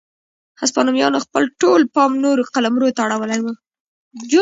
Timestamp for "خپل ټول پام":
1.25-2.11